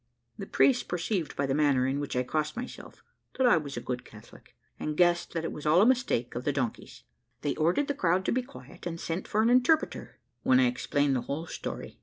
The 0.39 0.47
priests 0.47 0.81
perceived 0.81 1.35
by 1.35 1.45
the 1.45 1.53
manner 1.53 1.85
in 1.85 1.99
which 1.99 2.15
I 2.15 2.23
crossed 2.23 2.55
myself 2.57 3.03
that 3.37 3.45
I 3.45 3.57
was 3.57 3.77
a 3.77 3.81
good 3.81 4.03
Catholic, 4.03 4.57
and 4.79 4.97
guessed 4.97 5.33
that 5.33 5.43
it 5.43 5.51
was 5.51 5.63
all 5.67 5.79
a 5.79 5.85
mistake 5.85 6.33
of 6.33 6.43
the 6.43 6.51
donkey's. 6.51 7.03
They 7.41 7.53
ordered 7.55 7.87
the 7.87 7.93
crowd 7.93 8.25
to 8.25 8.31
be 8.31 8.41
quiet, 8.41 8.87
and 8.87 8.99
sent 8.99 9.27
for 9.27 9.43
an 9.43 9.51
interpreter, 9.51 10.17
when 10.41 10.59
I 10.59 10.65
explained 10.65 11.15
the 11.15 11.21
whole 11.29 11.45
story. 11.45 11.99